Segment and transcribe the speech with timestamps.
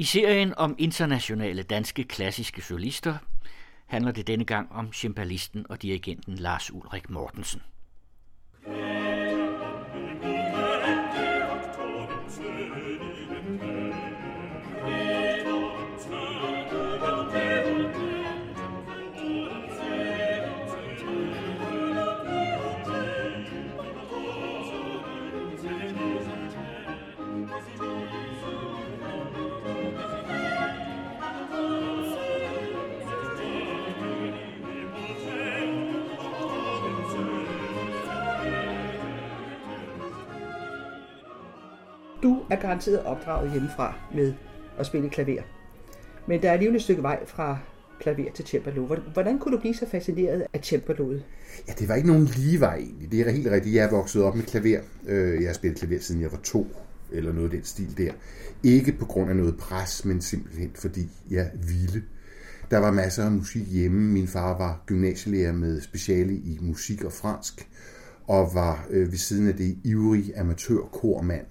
[0.00, 3.18] I serien om internationale danske klassiske solister
[3.86, 7.62] handler det denne gang om cembalisten og dirigenten Lars Ulrik Mortensen.
[42.60, 44.34] Er garanteret opdraget hjemmefra med
[44.78, 45.42] at spille klaver.
[46.26, 47.58] Men der er alligevel et stykke vej fra
[48.00, 48.86] klaver til cembalo.
[49.12, 51.24] Hvordan kunne du blive så fascineret af cembaloet?
[51.68, 53.12] Ja, det var ikke nogen lige vej egentlig.
[53.12, 53.74] Det er helt rigtigt.
[53.74, 54.80] Jeg er vokset op med klaver.
[55.06, 56.66] Øh, jeg har spillet klaver siden jeg var to,
[57.12, 58.12] eller noget af den stil der.
[58.62, 62.02] Ikke på grund af noget pres, men simpelthen fordi jeg ville.
[62.70, 64.12] Der var masser af musik hjemme.
[64.12, 67.68] Min far var gymnasielærer med speciale i musik og fransk,
[68.26, 71.46] og var øh, ved siden af det ivrig amatørkormand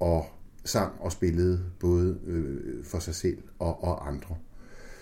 [0.00, 0.26] og
[0.64, 4.36] sang og spillede både øh, for sig selv og, og andre.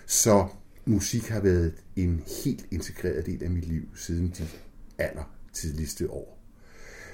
[0.06, 0.46] Så
[0.84, 4.44] musik har været en helt integreret del af mit liv siden de
[4.98, 6.38] aller tidligste år.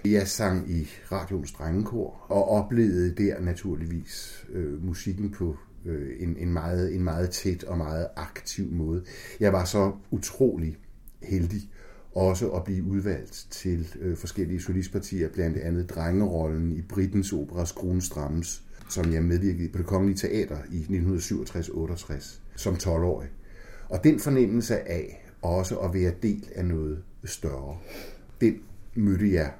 [0.05, 6.53] Jeg sang i radioens drengekor og oplevede der naturligvis øh, musikken på øh, en, en,
[6.53, 9.05] meget, en meget tæt og meget aktiv måde.
[9.41, 10.79] Jeg var så utrolig
[11.23, 11.71] heldig
[12.15, 18.01] også at blive udvalgt til øh, forskellige solistpartier, blandt andet drengerollen i Brittens opera Skruen
[18.01, 23.29] Strammes, som jeg medvirkede på det Kongelige Teater i 1967-68 som 12-årig.
[23.89, 27.79] Og den fornemmelse af også at være del af noget større,
[28.41, 28.55] den
[28.95, 29.53] mødte jeg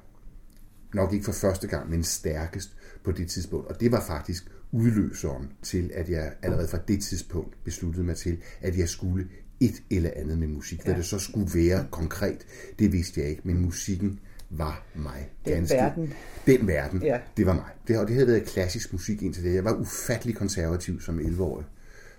[0.95, 3.67] nok ikke for første gang, men stærkest på det tidspunkt.
[3.67, 8.39] Og det var faktisk udløseren til, at jeg allerede fra det tidspunkt besluttede mig til,
[8.61, 9.29] at jeg skulle
[9.65, 10.79] et eller andet med musik.
[10.79, 10.85] Ja.
[10.85, 12.47] Hvad det så skulle være konkret,
[12.79, 15.31] det vidste jeg ikke, men musikken var mig.
[15.45, 15.75] Den ganske.
[15.75, 16.13] verden.
[16.47, 17.19] Den verden, ja.
[17.37, 17.71] det var mig.
[17.89, 19.55] Det, og det havde været klassisk musik indtil det.
[19.55, 21.67] Jeg var ufattelig konservativ som 11-årig.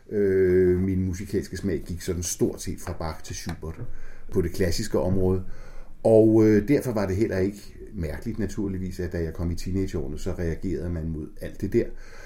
[0.09, 3.81] Øh, min musikalske smag gik sådan stort set fra Bach til Schubert
[4.31, 5.43] på det klassiske område.
[6.03, 10.19] Og øh, derfor var det heller ikke mærkeligt naturligvis, at da jeg kom i teenageårene,
[10.19, 11.85] så reagerede man mod alt det der.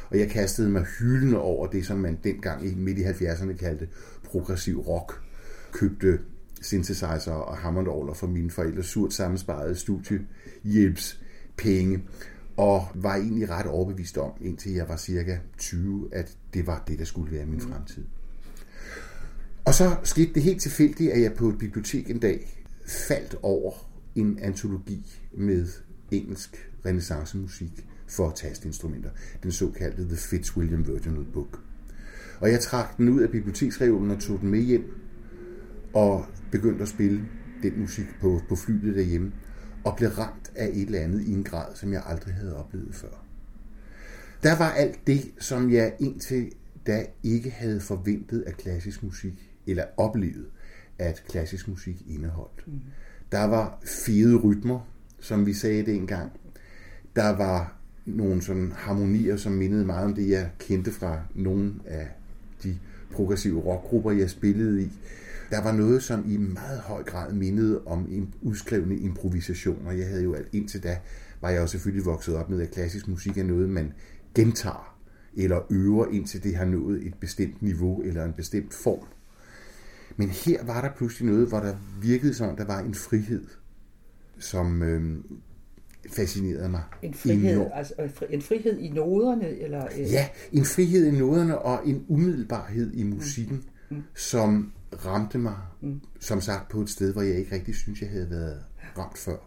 [0.09, 3.87] Og jeg kastede mig hyldende over det, som man dengang i midt i 70'erne kaldte
[4.27, 5.21] progressiv rock.
[5.71, 6.19] Købte
[6.61, 11.21] synthesizer og hammondorgler fra mine forældre surt sammensparede studiehjælps
[11.57, 12.03] penge
[12.57, 16.99] og var egentlig ret overbevist om, indtil jeg var cirka 20, at det var det,
[16.99, 18.03] der skulle være min fremtid.
[19.65, 23.71] Og så skete det helt tilfældigt, at jeg på et bibliotek en dag faldt over
[24.15, 25.67] en antologi med
[26.11, 29.09] engelsk renaissancemusik for tastinstrumenter,
[29.43, 31.59] den såkaldte The Fitzwilliam Virginal Book.
[32.39, 34.93] Og jeg trak den ud af biblioteksreolen og tog den med hjem,
[35.93, 37.21] og begyndte at spille
[37.63, 39.31] den musik på, på flyet derhjemme,
[39.83, 42.95] og blev ramt af et eller andet i en grad, som jeg aldrig havde oplevet
[42.95, 43.23] før.
[44.43, 46.51] Der var alt det, som jeg indtil
[46.87, 50.45] da ikke havde forventet af klassisk musik, eller oplevet,
[50.99, 52.67] at klassisk musik indeholdt.
[52.67, 52.81] Mm.
[53.31, 54.79] Der var fede rytmer,
[55.19, 56.31] som vi sagde det engang.
[57.15, 62.07] Der var nogle sådan harmonier, som mindede meget om det, jeg kendte fra nogle af
[62.63, 62.77] de
[63.11, 64.91] progressive rockgrupper, jeg spillede i.
[65.49, 69.91] Der var noget, som i meget høj grad mindede om udskrevne improvisationer.
[69.91, 70.99] Jeg havde jo alt indtil da,
[71.41, 73.93] var jeg jo selvfølgelig vokset op med, at klassisk musik er noget, man
[74.35, 74.97] gentager
[75.37, 79.07] eller øver, indtil det har nået et bestemt niveau eller en bestemt form.
[80.15, 83.45] Men her var der pludselig noget, hvor der virkede som, der var en frihed,
[84.39, 85.17] som øh,
[86.07, 86.83] fascinerede mig.
[87.01, 87.93] En frihed, altså
[88.29, 89.49] en frihed i noderne?
[89.49, 90.11] Eller, øh...
[90.11, 93.97] Ja, en frihed i noderne og en umiddelbarhed i musikken, mm.
[93.97, 94.03] Mm.
[94.15, 94.71] som
[95.05, 96.01] ramte mig, mm.
[96.19, 98.59] som sagt, på et sted, hvor jeg ikke rigtig synes, jeg havde været
[98.97, 99.37] ramt før.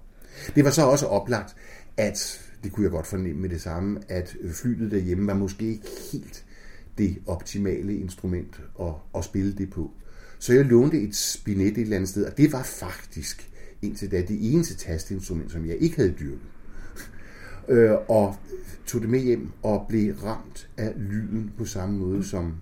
[0.55, 1.57] Det var så også oplagt,
[1.97, 5.89] at, det kunne jeg godt fornemme med det samme, at flyet derhjemme var måske ikke
[6.13, 6.45] helt
[6.99, 9.91] det optimale instrument at, at spille det på.
[10.39, 13.50] Så jeg lånte et spinet et eller andet sted, og det var faktisk
[13.83, 16.49] indtil da det eneste tastinstrument, som jeg ikke havde dyrket.
[17.69, 18.37] øh, og
[18.87, 22.55] tog det med hjem og blev ramt af lyden på samme måde, som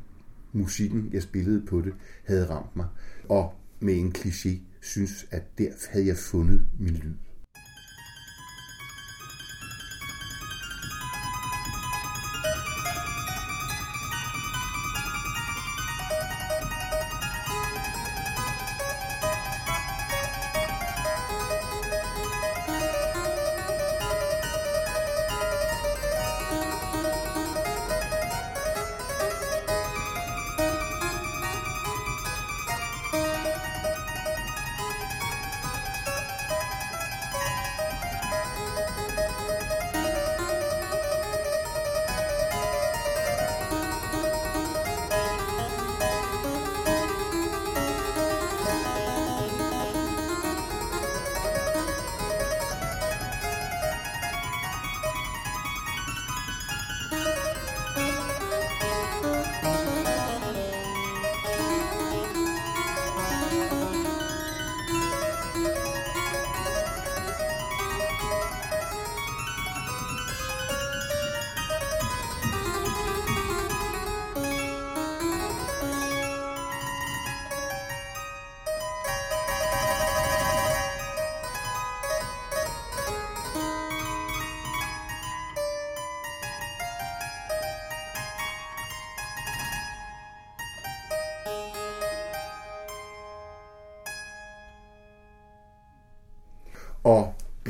[0.53, 1.94] musikken, jeg spillede på det,
[2.25, 2.87] havde ramt mig.
[3.29, 7.15] Og med en kliché synes, at der havde jeg fundet min lyd.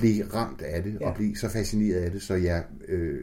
[0.01, 1.09] Blev ramt af det, Ja.
[1.09, 3.19] og blev så fascineret af det, så jeg øh,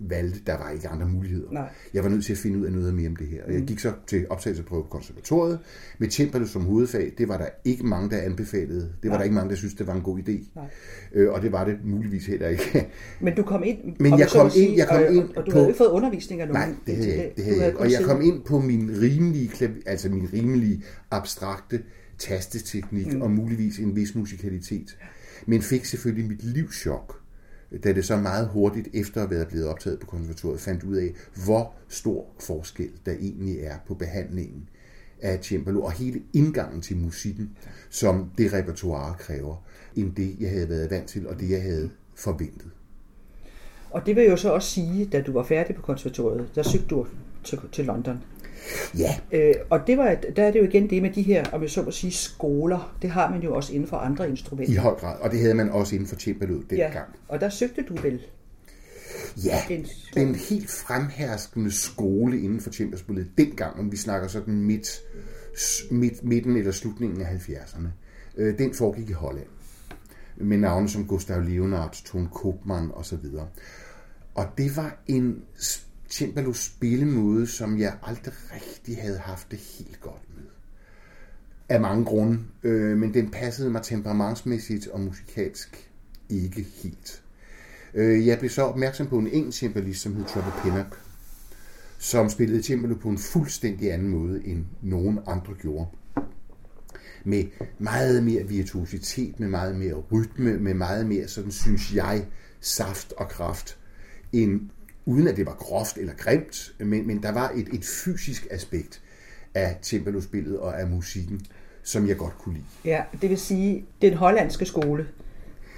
[0.00, 1.52] valgte, der var ikke andre muligheder.
[1.52, 1.68] Nej.
[1.94, 3.44] Jeg var nødt til at finde ud af noget mere om det her.
[3.44, 5.58] Og jeg gik så til optagelsesprøve på konservatoriet
[5.98, 7.12] med cembalo som hovedfag.
[7.18, 8.80] Det var der ikke mange, der anbefalede.
[8.80, 9.16] Det var Nej.
[9.16, 10.52] der ikke mange, der synes det var en god idé.
[10.54, 10.64] Nej.
[11.14, 12.88] Øh, og det var det muligvis heller ikke.
[13.20, 15.46] Men du kom ind, Men jeg kom sige, ind- jeg kom og, ind og, og
[15.46, 16.68] du på- havde ikke fået undervisning af nogen.
[16.68, 17.36] Nej, det havde jeg ikke.
[17.36, 19.50] Det havde jeg Og jeg kom ind på min rimelige,
[19.86, 21.82] altså min rimelige abstrakte
[22.18, 23.22] tasteteknik mm.
[23.22, 24.98] og muligvis en vis musikalitet.
[25.46, 27.20] Men fik selvfølgelig mit livschok,
[27.84, 31.14] da det så meget hurtigt efter at være blevet optaget på konservatoriet, fandt ud af,
[31.44, 34.68] hvor stor forskel der egentlig er på behandlingen
[35.22, 37.50] af cembalo og hele indgangen til musikken,
[37.90, 39.56] som det repertoire kræver,
[39.96, 42.70] end det, jeg havde været vant til, og det, jeg havde forventet.
[43.90, 46.86] Og det vil jo så også sige, da du var færdig på konservatoriet, der søgte
[46.86, 47.06] du
[47.44, 48.18] til, til London.
[48.98, 51.62] Ja, Øh, og det var, der er det jo igen det med de her, om
[51.62, 52.96] jeg så må sige, skoler.
[53.02, 54.72] Det har man jo også inden for andre instrumenter.
[54.72, 55.16] i høj grad.
[55.20, 56.94] Og det havde man også inden for cembaloet dengang.
[56.94, 58.20] ja, og der søgte du vel
[59.44, 59.86] Ja, en...
[60.14, 65.00] den helt fremherskende skole inden for cembalospillet dengang, om vi snakker sådan midt,
[65.90, 67.88] midt, midten eller slutningen af 70'erne,
[68.36, 69.46] øh, den foregik i Holland.
[70.36, 73.18] Med navne som Gustav Leonhardt, Ton Koopman osv.
[74.34, 75.42] Og det var en
[76.08, 80.44] Timbalos spillemåde, som jeg aldrig rigtig havde haft det helt godt med.
[81.68, 85.90] Af mange grunde, øh, men den passede mig temperamentsmæssigt og musikalsk
[86.28, 87.22] ikke helt.
[87.94, 91.00] Øh, Jeg blev så opmærksom på en engelsk cembalist, som hed Trevor Pinnock,
[91.98, 95.86] som spillede timbalo på en fuldstændig anden måde, end nogen andre gjorde.
[97.24, 97.44] Med
[97.78, 102.26] meget mere virtuositet, med meget mere rytme, med meget mere, sådan synes jeg,
[102.60, 103.78] saft og kraft,
[104.32, 104.60] end,
[105.08, 109.02] uden at det var groft eller grimt, men, men der var et, et fysisk aspekt
[109.54, 111.40] af cembalospillet og af musikken,
[111.82, 112.66] som jeg godt kunne lide.
[112.84, 115.08] Ja, det vil sige, den hollandske skole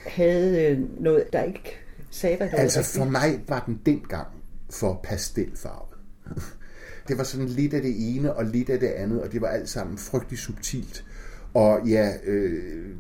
[0.06, 1.76] havde øh, noget, der ikke
[2.10, 4.26] sagde, hvad det Altså for mig var den dengang
[4.70, 5.96] for pastelfarvet.
[7.08, 9.48] Det var sådan lidt af det ene og lidt af det andet, og det var
[9.48, 11.04] alt sammen frygtelig subtilt.
[11.54, 12.94] Og ja, øh,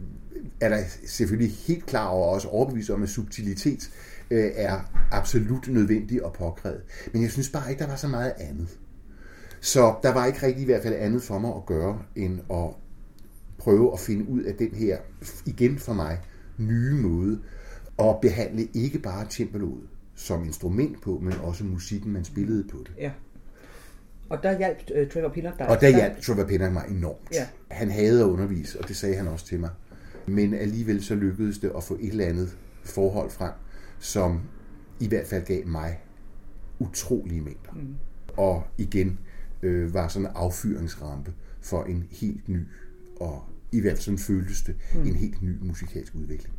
[0.60, 3.90] er der selvfølgelig helt klar over og også overbevist om, at subtilitet
[4.30, 4.80] øh, er
[5.10, 6.82] absolut nødvendig og påkrævet.
[7.12, 8.78] Men jeg synes bare ikke, der var så meget andet.
[9.60, 12.74] Så der var ikke rigtig i hvert fald andet for mig at gøre, end at
[13.58, 14.98] prøve at finde ud af den her,
[15.46, 16.20] igen for mig,
[16.58, 17.40] nye måde
[17.98, 22.92] at behandle ikke bare cembaloet som instrument på, men også musikken, man spillede på det.
[22.98, 23.10] Ja.
[24.28, 25.68] Og der hjalp øh, Trevor Pinnock dig.
[25.68, 27.28] Og der hjalp Trevor Pinnock mig enormt.
[27.32, 27.46] Ja.
[27.70, 29.70] Han havde at undervise, og det sagde han også til mig.
[30.26, 33.52] Men alligevel så lykkedes det at få et eller andet forhold frem,
[34.00, 34.40] som
[35.00, 36.00] i hvert fald gav mig
[36.78, 37.72] utrolige mængder.
[37.72, 37.94] Mm.
[38.36, 39.18] Og igen
[39.62, 42.60] øh, var sådan en affyringsrampe for en helt ny,
[43.20, 45.06] og i hvert fald sådan føltes det, mm.
[45.06, 46.54] en helt ny musikalsk udvikling.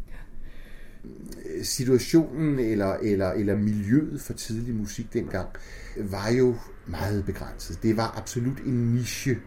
[1.63, 5.49] Situationen eller, eller, eller miljøet for tidlig musik dengang
[5.97, 6.55] var jo
[6.87, 7.83] meget begrænset.
[7.83, 9.37] Det var absolut en niche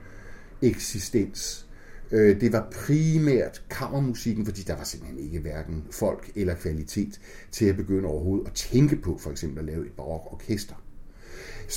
[0.62, 1.66] eksistens.
[2.14, 7.20] Øh, Det var primært kammermusikken, fordi der var simpelthen ikke hverken folk eller kvalitet
[7.52, 10.74] til at begynde overhovedet at tænke på for eksempel at lave et barokorkester.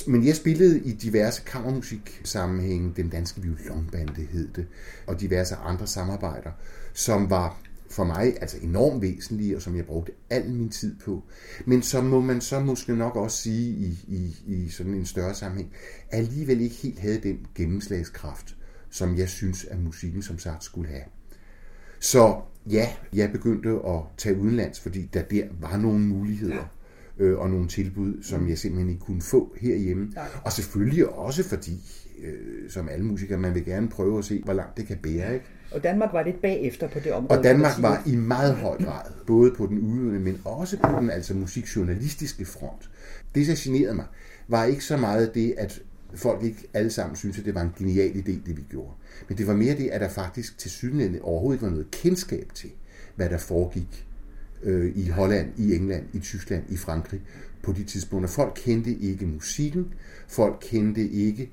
[0.06, 4.66] Men jeg spillede i diverse kammermusiksammenhænge, den danske violonbande hed det,
[5.06, 6.50] og diverse andre samarbejder,
[6.94, 11.22] som var for mig altså enormt væsentlige, og som jeg brugte al min tid på.
[11.66, 15.34] Men som må man så måske nok også sige i, i, i sådan en større
[15.34, 15.72] sammenhæng,
[16.10, 18.56] alligevel ikke helt havde den gennemslagskraft,
[18.90, 21.04] som jeg synes, at musikken som sagt skulle have.
[22.00, 22.40] Så
[22.70, 26.70] ja, jeg begyndte at tage udenlands, fordi der der var nogle muligheder
[27.18, 30.12] øh, og nogle tilbud, som jeg simpelthen ikke kunne få herhjemme.
[30.14, 30.24] Nej.
[30.44, 34.52] Og selvfølgelig også fordi, øh, som alle musikere, man vil gerne prøve at se, hvor
[34.52, 35.34] langt det kan bære.
[35.34, 35.46] Ikke?
[35.70, 37.38] Og Danmark var lidt bagefter på det område.
[37.38, 41.10] Og Danmark var i meget høj grad, både på den udøvende, men også på den
[41.10, 42.90] altså musikjournalistiske front.
[43.34, 44.06] Det, der generede mig,
[44.48, 45.80] var ikke så meget det, at
[46.14, 48.92] folk ikke alle sammen synes, at det var en genial idé, det vi gjorde.
[49.28, 52.50] Men det var mere det, at der faktisk til synligheden overhovedet ikke var noget kendskab
[52.54, 52.70] til,
[53.16, 54.06] hvad der foregik
[54.62, 57.22] øh, i Holland, i England, i Tyskland, i Frankrig
[57.62, 58.28] på de tidspunkter.
[58.28, 59.94] Folk kendte ikke musikken,
[60.28, 61.50] folk kendte ikke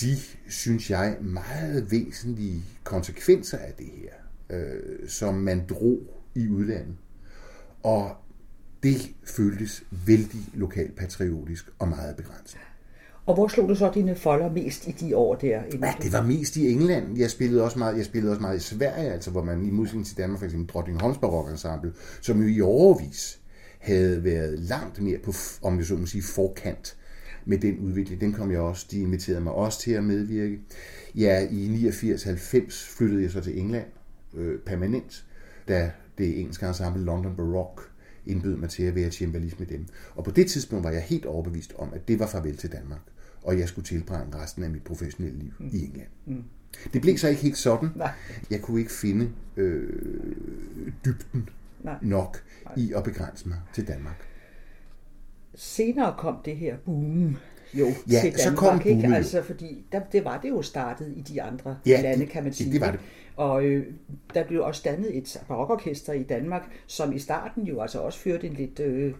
[0.00, 0.16] de,
[0.48, 4.12] synes jeg, meget væsentlige konsekvenser af det her,
[4.58, 6.96] øh, som man drog i udlandet.
[7.82, 8.16] Og
[8.82, 12.58] det føltes vældig lokalpatriotisk og meget begrænset.
[13.26, 15.62] Og hvor slog du så dine folder mest i de år der?
[15.82, 17.18] Ja, det var mest i England.
[17.18, 20.06] Jeg spillede også meget, jeg spillede også meget i Sverige, altså hvor man i modsætning
[20.06, 23.40] til Danmark, for eksempel Drottningholms Barokensemble, som jo i overvis
[23.78, 26.96] havde været langt mere på, om jeg så må sige, forkant
[27.44, 28.20] med den udvikling.
[28.20, 30.58] Den kom jeg også, de inviterede mig også til at medvirke.
[31.14, 33.86] Ja, i 89-90 flyttede jeg så til England
[34.34, 35.24] øh, permanent,
[35.68, 37.84] da det engelske ensemble London Baroque
[38.26, 39.86] indbød mig til at være cembalist med dem.
[40.14, 43.00] Og på det tidspunkt var jeg helt overbevist om, at det var farvel til Danmark,
[43.42, 45.70] og jeg skulle tilbringe resten af mit professionelle liv mm.
[45.72, 46.08] i England.
[46.26, 46.44] Mm.
[46.92, 47.88] Det blev så ikke helt sådan.
[47.96, 48.10] Nej.
[48.50, 49.88] Jeg kunne ikke finde øh,
[51.04, 51.48] dybden
[51.84, 51.94] Nej.
[52.02, 52.44] nok
[52.76, 54.26] i at begrænse mig til Danmark.
[55.54, 57.36] Senere kom det her boom
[57.74, 58.90] jo Ja, til så Danmark, kom ikke?
[58.90, 59.14] boomet jo.
[59.14, 62.42] Altså, fordi der, det var det jo startet i de andre Ja, lande, det- kan
[62.42, 62.72] man det- sige.
[62.72, 63.04] det var ikke?
[63.36, 63.86] Og øh,
[64.34, 68.46] der blev også dannet et barokorkester i Danmark, som i starten jo altså også førte
[68.46, 69.14] en lidt øh,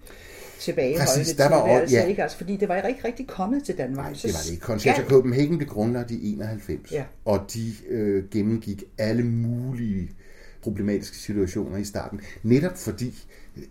[0.61, 2.05] tilbageholdende Præcis, der var også- tilværelse, ja.
[2.07, 2.23] ikke?
[2.23, 4.07] Altså, fordi det var ikke rigtig kommet til Danmark.
[4.07, 4.63] Nej, Så det var det ikke.
[4.65, 7.05] Concerto skal- Copenhagen blev grundlagt i 91, Ja.
[7.25, 10.11] og de øh, gennemgik alle mulige
[10.63, 12.21] problematiske situationer i starten.
[12.43, 13.25] Netop fordi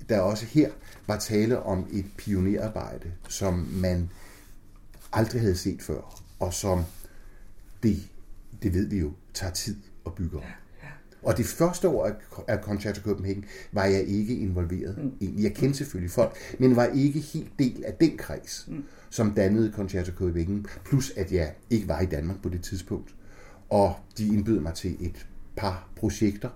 [0.10, 0.70] der også her
[1.08, 4.10] var tale om et pionerarbejde, som man
[5.14, 6.84] aldrig havde set før, og som
[7.84, 7.98] det,
[8.64, 10.44] det ved vi jo, tager tid at bygge op.
[11.24, 12.14] Og det første år af-
[12.48, 14.98] af Concerto Copenhagen var jeg ikke involveret.
[14.98, 15.12] Mm.
[15.22, 15.44] Egentlig.
[15.44, 18.84] Jeg kendte selvfølgelig folk, men var ikke helt del af den kreds, mm.
[19.10, 20.66] som dannede Concerto Copenhagen.
[20.86, 23.16] Plus at jeg ikke var i Danmark på det tidspunkt.
[23.70, 26.50] Og de indbød mig til et par projekter,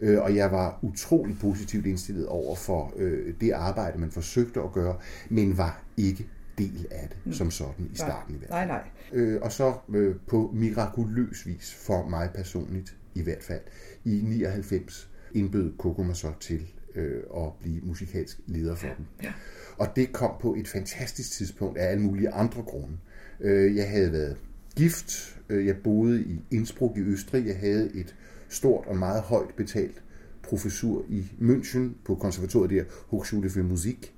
[0.00, 4.72] øh, og jeg var utrolig positivt indstillet over for øh, det arbejde, man forsøgte at
[4.72, 4.96] gøre,
[5.28, 6.26] men var ikke
[6.58, 7.32] del af det mm.
[7.32, 8.68] som sådan i starten i hvert fald.
[8.68, 8.80] Nej,
[9.12, 9.22] nej.
[9.22, 13.60] Øh, og så øh, på mirakuløs vis for mig personligt i hvert fald.
[14.04, 19.06] I 99 indbød Coco mig så til øh, at blive musikalsk leder for dem.
[19.22, 19.32] Ja.
[19.76, 22.96] Og det kom på et fantastisk tidspunkt af alle mulige andre grunde.
[23.40, 24.36] Øh, jeg havde været
[24.76, 28.14] gift, øh, jeg boede i Innsbruck i Østrig, jeg havde et
[28.48, 30.02] stort og meget højt betalt
[30.42, 34.14] professur i München på konservatoriet der, Hochschule für Musik.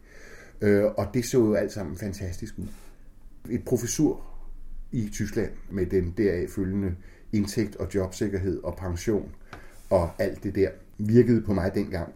[0.65, 2.67] Øh, og det så jo alt sammen fantastisk ud.
[3.51, 4.21] Et professur
[4.93, 6.95] i Tyskland med den deraf følgende
[7.33, 9.33] indtægt og jobsikkerhed og pension
[9.91, 12.13] og alt det der virkede på mig dengang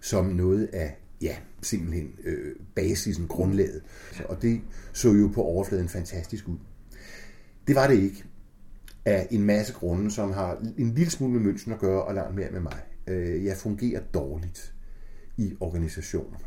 [0.00, 3.82] som noget af, ja, simpelthen øh, basisen, grundlaget.
[4.28, 4.60] Og det
[4.92, 6.56] så jo på overfladen fantastisk ud.
[7.66, 8.24] Det var det ikke
[9.04, 12.34] af en masse grunde, som har en lille smule med München at gøre og langt
[12.34, 12.80] mere med mig.
[13.06, 14.74] Øh, Jeg fungerer dårligt
[15.36, 16.38] i organisationer.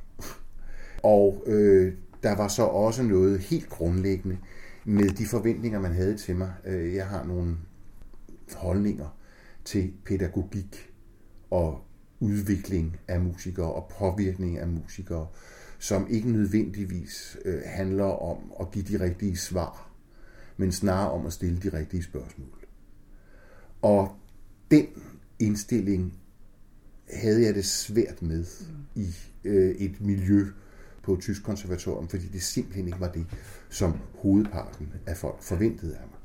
[1.06, 1.94] Og øh,
[2.24, 4.38] der var så også noget helt grundlæggende
[4.86, 6.54] med de forventninger, man havde til mig.
[6.66, 7.58] Øh, jeg har nogle
[8.56, 9.18] holdninger
[9.66, 10.92] til pædagogik
[11.50, 11.82] og
[12.20, 15.28] udvikling af musikere og påvirkning af musikere,
[15.80, 19.92] som ikke nødvendigvis øh, handler om at give de rigtige svar,
[20.58, 22.66] men snarere om at stille de rigtige spørgsmål.
[23.82, 24.16] Og
[24.72, 24.86] den
[25.40, 26.20] indstilling
[27.14, 28.46] havde jeg det svært med
[28.96, 30.46] i øh, et miljø
[31.06, 33.26] på et tysk konservatorium, fordi det simpelthen ikke var det,
[33.70, 36.20] som hovedparten af folk forventede af mig.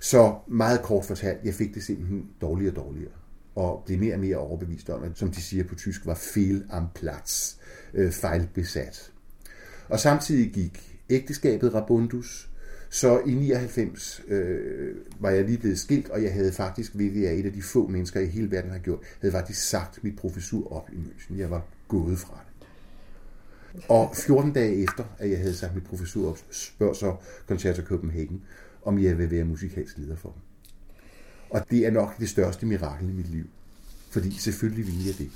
[0.00, 3.12] Så meget kort fortalt, jeg fik det simpelthen dårligere og dårligere,
[3.54, 6.64] og blev mere og mere overbevist om, at som de siger på tysk, var fehl
[6.70, 7.54] am Platz,
[7.94, 9.12] øh, fejlbesat.
[9.88, 12.48] Og samtidig gik ægteskabet Rabundus,
[12.90, 17.28] så i 99 øh, var jeg lige blevet skilt, og jeg havde faktisk, hvilket jeg
[17.28, 20.16] er et af de få mennesker i hele verden har gjort, havde faktisk sagt mit
[20.16, 21.38] professur op i München.
[21.38, 22.51] Jeg var gået fra det.
[23.88, 27.16] Og 14 dage efter, at jeg havde sagt mit professor op, spørger så
[27.48, 28.42] Concerto Copenhagen,
[28.82, 30.42] om jeg vil være musikalsk leder for dem.
[31.50, 33.44] Og det er nok det største mirakel i mit liv.
[34.10, 35.30] Fordi selvfølgelig ville jeg det.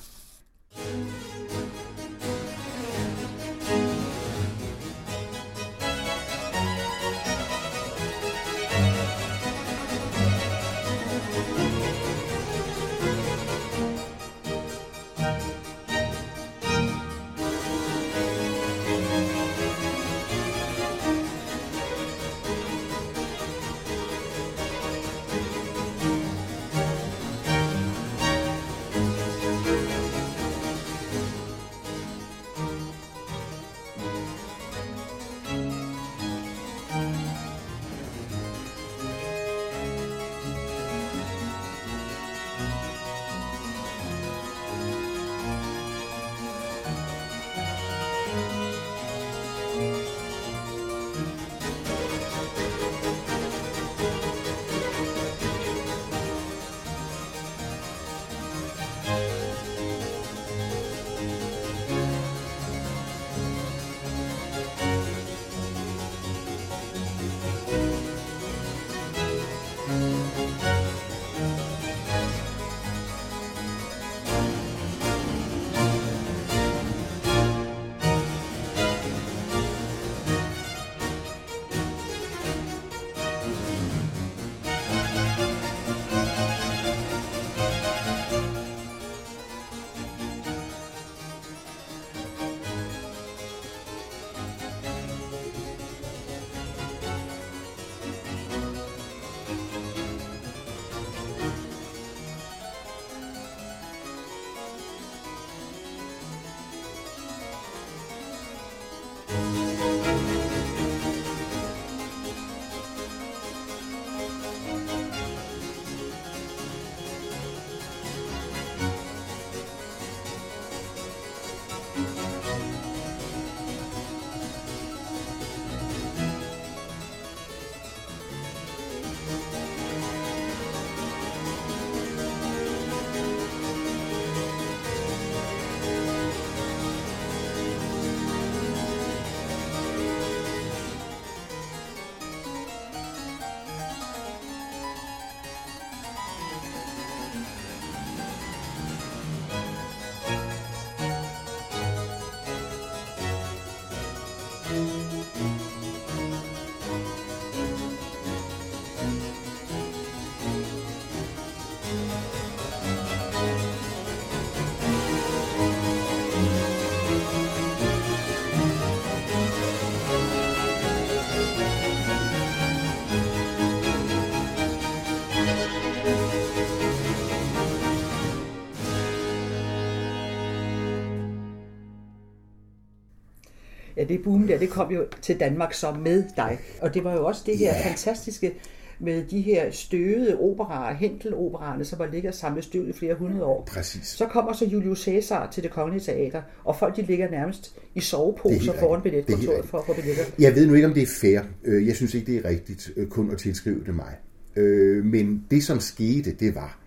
[184.09, 186.59] Det boom der, det kom jo til Danmark som med dig.
[186.81, 187.89] Og det var jo også det her Ja.
[187.89, 188.53] fantastiske
[188.99, 193.65] med de her støvede operaer, Hentel-operaerne, som har ligget samlet støv i flere hundrede år.
[193.73, 194.07] Præcis.
[194.07, 197.99] Så kommer så Julius Caesar til det kongelige teater, og folk de ligger nærmest i
[197.99, 200.25] er soveposer foran billetkontoret for at få billetter.
[200.39, 201.41] Jeg ved nu ikke, om det er fair.
[201.65, 204.15] Øh, Jeg synes ikke, det er rigtigt øh, kun at tilskrive det mig.
[204.57, 206.79] Øh, Men det, som skete, det var,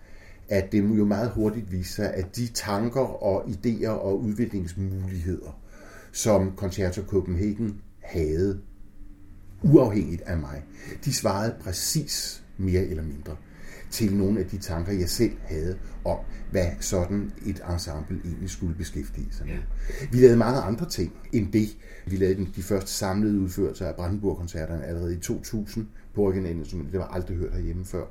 [0.48, 5.59] at det jo meget hurtigt viste sig, at de tanker og idéer og udviklingsmuligheder,
[6.12, 8.60] som Concerto Copenhagen havde,
[9.62, 10.64] uafhængigt af mig,
[11.04, 13.36] de svarede præcis mere eller mindre
[13.90, 16.18] til nogle af de tanker, jeg selv havde om,
[16.50, 19.58] hvad sådan et ensemble egentlig skulle beskæftige sig med.
[20.12, 21.68] Vi lavede mange andre ting end det.
[22.06, 26.92] Vi lavede de første samlede udførelser af Brandenburg-koncerterne allerede i 2000 på originalinstrument.
[26.92, 28.04] Det var aldrig hørt herhjemme før.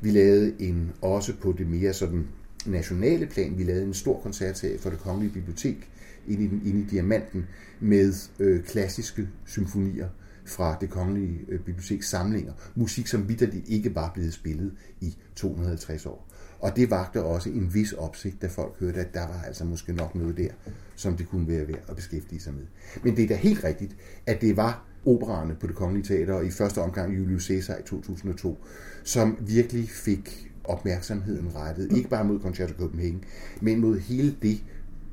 [0.00, 2.26] Vi lavede en også på det mere sådan
[2.66, 3.58] nationale plan.
[3.58, 5.90] Vi lavede en stor koncertserie for det kongelige bibliotek
[6.28, 7.46] inde i, den, inde i Diamanten
[7.80, 10.08] med øh, klassiske symfonier
[10.44, 12.52] fra det kongelige øh, biblioteks samlinger.
[12.74, 16.28] Musik, som vidderligt ikke var blevet spillet i 250 år.
[16.60, 19.92] Og det vagte også en vis opsigt, da folk hørte, at der var altså måske
[19.92, 20.50] nok noget der,
[20.96, 22.64] som det kunne være værd at beskæftige sig med.
[23.02, 26.46] Men det er da helt rigtigt, at det var opererne på det kongelige teater, og
[26.46, 28.58] i første omgang Julius Caesar i 2002,
[29.04, 33.24] som virkelig fik opmærksomheden rettet, ikke bare mod Concerto Copenhagen,
[33.60, 34.64] men mod hele det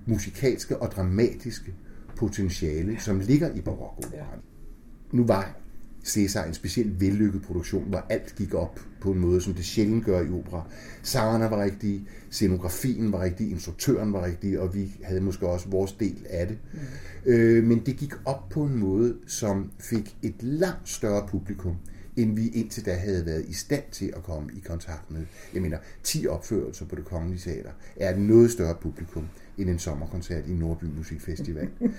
[0.06, 1.74] musikalske og dramatiske
[2.16, 4.40] potentiale, som ligger i barokoperaen.
[5.12, 5.56] Nu var
[6.06, 10.06] Cæsar en specielt vellykket produktion, hvor alt gik op på en måde, som det sjældent
[10.06, 10.68] gør i opera.
[11.04, 15.92] Sangerne var rigtige, scenografien var rigtig, instruktøren var rigtig, og vi havde måske også vores
[15.92, 16.58] del af det.
[16.74, 17.32] Mm.
[17.32, 21.76] Øh, men det gik op på en måde, som fik et langt større publikum,
[22.18, 25.26] end vi indtil da havde været i stand til at komme i kontakt med.
[25.54, 29.80] Jeg mener, 10 opførelser på det kongelige teater er et noget større publikum end en
[29.80, 31.70] sommerkoncert i Nordby Musikfestival.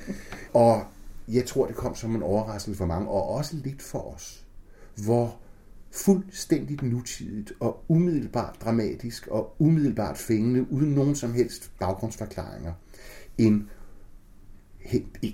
[0.53, 0.85] og
[1.29, 4.47] jeg tror, det kom som en overraskelse for mange, og også lidt for os,
[5.05, 5.39] hvor
[5.91, 12.73] fuldstændigt nutidigt og umiddelbart dramatisk og umiddelbart fængende, uden nogen som helst baggrundsforklaringer,
[13.39, 13.71] en,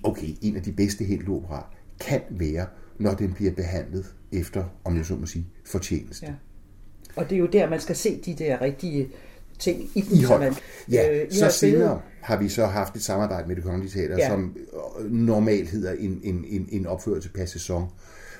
[0.05, 2.67] okay, en af de bedste henteloperaer kan være,
[3.03, 6.27] når den bliver behandlet efter, om jeg så må sige, fortjeneste.
[6.27, 6.33] Ja.
[7.17, 9.09] Og det er jo der, man skal se de der rigtige
[9.59, 10.19] ting i den.
[10.19, 10.41] I hold.
[10.41, 10.55] man-
[10.91, 14.17] Ja, øh, I så senere har vi så haft et samarbejde med det kongelige teater,
[14.17, 14.23] Ja.
[14.25, 14.29] ja.
[14.31, 14.57] som
[15.01, 17.89] øh, normalt hedder en, en, en, en opførelse per sæson,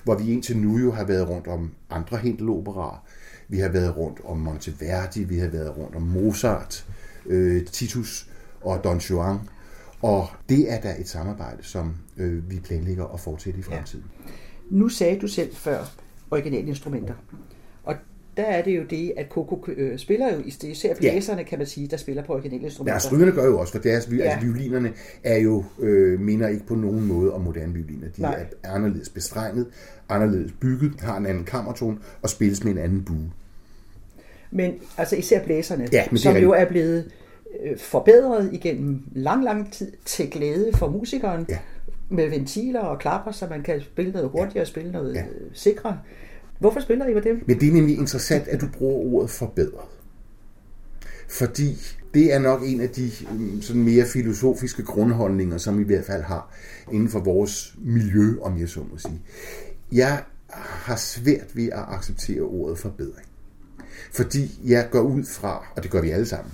[0.05, 3.05] hvor vi indtil nu jo har været rundt om andre Hentel-operaer.
[3.49, 6.87] Vi har været rundt om Monteverdi, vi har været rundt om Mozart,
[7.27, 9.39] øh, Titus og Don Juan.
[10.03, 14.05] Og det er da et samarbejde, som øh, vi planlægger at fortsætte i fremtiden.
[14.71, 15.79] Nu sagde du selv før
[16.31, 17.15] originalinstrumenter.
[17.85, 17.95] Og
[18.37, 21.89] der er det jo det, at Coco øh, spiller jo, især blæserne, kan man sige,
[21.89, 22.99] der spiller på Ja, originalinstrumenter.
[22.99, 24.17] strygerne gør jo også, for deres, Ja.
[24.17, 24.23] ja.
[24.23, 24.93] altså, violinerne
[25.25, 28.09] er jo, øh, minder ikke på nogen måde om moderne violiner.
[28.17, 28.47] De Nej.
[28.63, 29.67] er anderledes bestregnet,
[30.09, 33.31] anderledes bygget, har en anden kammertone og spilles med en anden bue.
[34.51, 37.11] Men altså især blæserne, Ja, men det er som jo er blevet
[37.65, 41.47] øh, forbedret igennem lang, lang tid til glæde for musikeren.
[41.49, 41.59] Ja.
[42.13, 45.21] Med ventiler og klapper, så man kan spille noget hurtigere og spille noget Ja.
[45.21, 45.27] ja.
[45.53, 45.99] sikrere.
[46.59, 47.45] Hvorfor spiller I med dem?
[47.47, 49.89] Men det er nemlig interessant, at du bruger ordet forbedret.
[51.29, 51.77] Fordi
[52.15, 56.05] det er nok en af de mm, sådan mere filosofiske grundholdninger, som vi i hvert
[56.05, 56.55] fald har
[56.93, 59.21] inden for vores miljø, om jeg så må sige.
[59.93, 60.23] Jeg
[60.55, 63.27] har svært ved at acceptere ordet forbedring.
[64.13, 66.53] Fordi jeg går ud fra, og det gør vi alle sammen,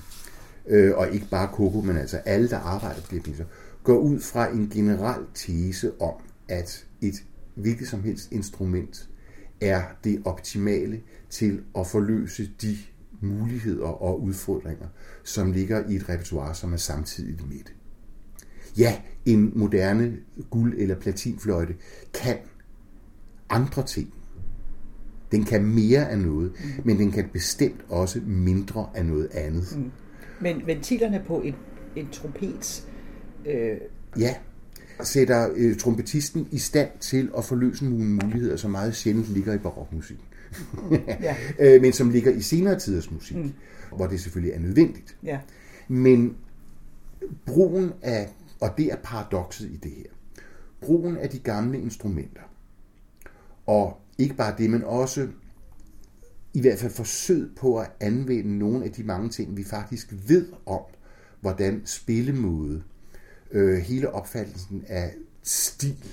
[0.68, 3.46] øh, og ikke bare Coco, men altså alle, der arbejder på det
[3.88, 6.14] går ud fra en generel tese om,
[6.48, 7.24] at et
[7.54, 9.08] hvilket som helst instrument
[9.60, 12.78] er det optimale til at forløse de
[13.20, 14.86] muligheder og udfordringer,
[15.24, 17.74] som ligger i et repertoire, som er samtidigt med det.
[18.78, 20.16] Ja, en moderne
[20.50, 21.74] guld- eller platinfløjte
[22.14, 22.36] kan
[23.50, 24.14] andre ting.
[25.32, 26.82] Den kan mere af noget, mm.
[26.84, 29.76] men den kan bestemt også mindre af noget andet.
[29.76, 29.90] Mm.
[30.40, 31.54] Men ventilerne på en,
[31.96, 32.87] en trompets...
[33.48, 33.76] Øh,
[34.18, 34.34] Ja,
[35.02, 39.58] sætter øh, trompetisten i stand til at forløse nogle muligheder, som meget sjældent ligger i
[39.58, 40.18] barokmusik.
[41.20, 41.36] Ja.
[41.74, 43.52] øh, men som ligger i senere tiders musik, mm.
[43.96, 45.16] hvor det selvfølgelig er nødvendigt.
[45.24, 45.38] ja.
[45.88, 46.36] Men
[47.46, 48.28] brugen af,
[48.60, 50.04] og det er paradokset i det her,
[50.80, 52.40] brugen af de gamle instrumenter.
[53.66, 55.28] Og ikke bare det, men også
[56.54, 60.46] i hvert fald forsøg på at anvende nogle af de mange ting, vi faktisk ved
[60.66, 60.80] om,
[61.40, 62.82] hvordan spillemåde,
[63.50, 66.04] øh, hele opfattelsen af stil,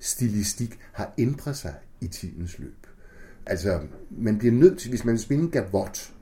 [0.00, 2.86] stilistik, har ændret sig i tidens løb.
[3.46, 6.12] Altså, man bliver nødt til, hvis man vil spille en gavot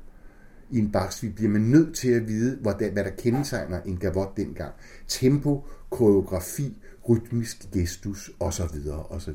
[0.70, 4.36] i en baksvig, bliver man nødt til at vide, hvordan, hvad der kendetegner en gavot
[4.36, 4.72] dengang.
[5.08, 6.76] Tempo, koreografi,
[7.08, 8.88] rytmisk gestus osv.
[9.10, 9.34] osv.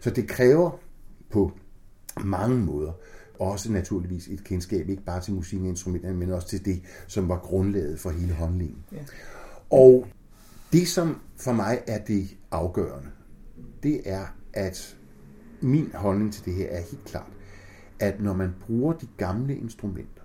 [0.00, 0.80] Så det kræver
[1.30, 1.52] på
[2.24, 2.92] mange måder
[3.38, 8.00] også naturligvis et kendskab, ikke bare til musikinstrumenterne, men også til det, som var grundlaget
[8.00, 8.84] for hele håndlingen.
[8.92, 8.98] Ja.
[9.70, 10.06] Og
[10.72, 13.10] det, som for mig er det afgørende,
[13.82, 14.96] det er, at
[15.60, 17.32] min holdning til det her er helt klart,
[18.00, 20.22] at når man bruger de gamle instrumenter,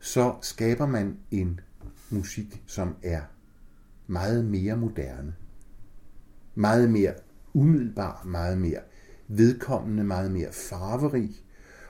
[0.00, 1.60] så skaber man en
[2.10, 3.20] musik, som er
[4.06, 5.34] meget mere moderne,
[6.54, 7.14] meget mere
[7.54, 8.80] umiddelbar, meget mere
[9.28, 11.30] vedkommende, meget mere farverig,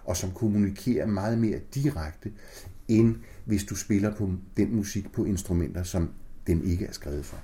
[0.04, 2.32] og som kommunikerer meget mere direkte,
[2.88, 6.10] end hvis du spiller på den musik på instrumenter, som
[6.46, 7.38] den ikke er skrevet for.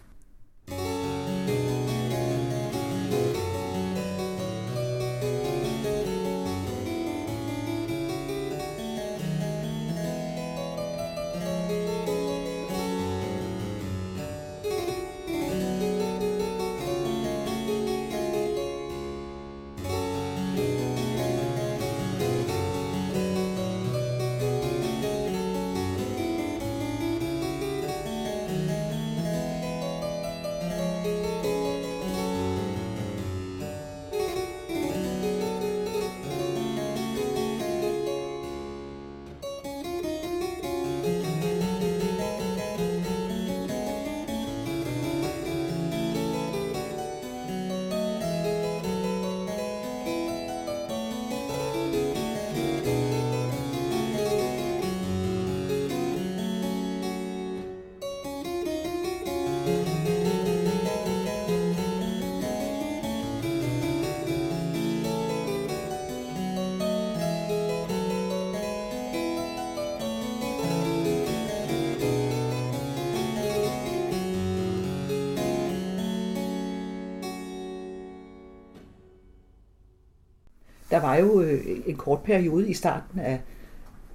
[80.92, 83.40] Der var jo øh, en kort periode i starten af,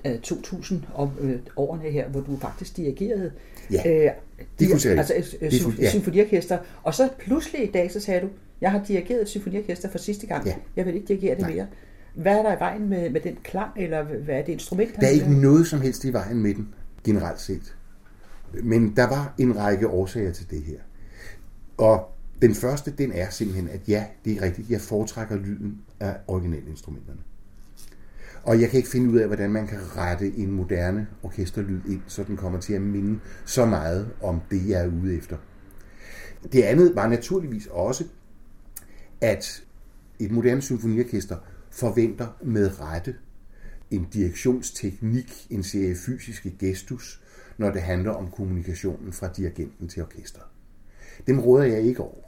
[0.03, 3.31] af 2000 om øh, årene her, hvor du faktisk dirigerede
[3.71, 4.11] ja, øh,
[4.59, 5.89] det altså, øh, symf- ja.
[5.89, 6.57] symfoniorkester.
[6.83, 8.27] Og så pludselig i dag, så sagde du,
[8.61, 10.45] jeg har dirigeret et symfoniorkester for sidste gang.
[10.45, 10.55] Ja.
[10.75, 11.53] Jeg vil ikke dirigere det Nej.
[11.53, 11.67] mere.
[12.15, 14.95] Hvad er der i vejen med, med den klang, eller hvad er det instrument?
[14.95, 16.67] Der er ikke noget som helst i vejen med den,
[17.03, 17.75] generelt set.
[18.63, 20.79] Men der var en række årsager til det her.
[21.77, 26.17] Og den første, den er simpelthen, at ja, det er rigtigt, jeg foretrækker lyden af
[26.28, 27.19] originalinstrumenterne.
[28.43, 32.02] Og jeg kan ikke finde ud af, hvordan man kan rette en moderne orkesterlyd ind,
[32.08, 35.38] så den kommer til at minde så meget om det, jeg er ude efter.
[36.52, 38.04] Det andet var naturligvis også,
[39.21, 39.63] at
[40.19, 41.38] et moderne symfoniorkester
[41.71, 43.15] forventer med rette
[43.91, 47.21] en direktionsteknik, en serie fysiske gestus,
[47.58, 50.43] når det handler om kommunikationen fra dirigenten til orkestret.
[51.28, 52.26] Dem råder jeg ikke over.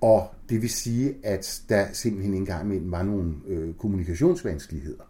[0.00, 5.04] Og det vil sige, at der simpelthen engang imellem var nogle øh, kommunikationsvanskeligheder,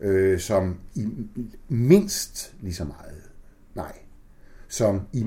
[0.00, 1.06] øh, som i
[1.68, 3.30] mindst lige så meget,
[3.74, 3.98] nej,
[4.68, 5.24] som i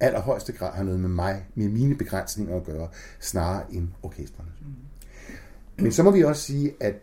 [0.00, 2.88] allerhøjeste grad har noget med mig, med mine begrænsninger at gøre,
[3.20, 4.50] snarere end orkestrene.
[5.78, 6.94] Men så må vi også sige, at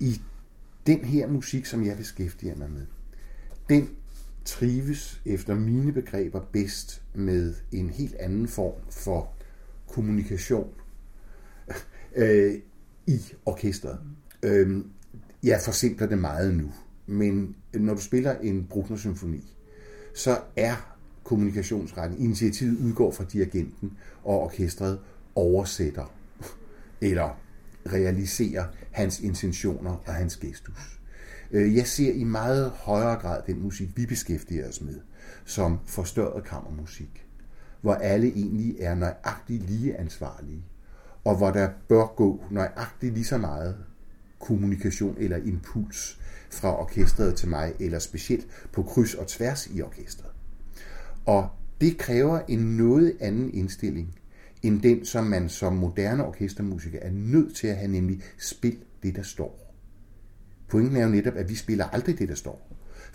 [0.00, 0.22] i
[0.86, 2.86] den her musik, som jeg beskæftiger mig med,
[3.68, 3.90] den
[4.44, 9.32] trives efter mine begreber bedst med en helt anden form for
[9.92, 10.68] kommunikation
[12.16, 12.54] øh,
[13.06, 13.98] i orkestret.
[14.42, 14.84] Øh,
[15.42, 16.72] jeg forsimpler det meget nu,
[17.06, 19.54] men når du spiller en Bruckner-symfoni,
[20.14, 23.92] så er kommunikationsretten, initiativet udgår fra dirigenten,
[24.24, 25.00] og orkestret
[25.34, 26.14] oversætter
[27.00, 27.40] eller
[27.92, 31.00] realiserer hans intentioner og hans gestus.
[31.50, 35.00] Øh, jeg ser i meget højere grad den musik, vi beskæftiger os med,
[35.44, 37.26] som forstørret kammermusik
[37.82, 40.64] hvor alle egentlig er nøjagtigt lige ansvarlige,
[41.24, 43.76] og hvor der bør gå nøjagtigt lige så meget
[44.40, 50.30] kommunikation eller impuls fra orkestret til mig, eller specielt på kryds og tværs i orkestret.
[51.26, 51.48] Og
[51.80, 54.18] det kræver en noget anden indstilling,
[54.62, 59.16] end den, som man som moderne orkestermusiker er nødt til at have, nemlig spil det,
[59.16, 59.74] der står.
[60.68, 62.68] Pointen er jo netop, at vi spiller aldrig det, der står.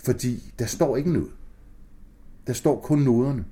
[0.04, 1.30] Fordi der står ikke noget.
[2.46, 3.44] Der står kun noderne.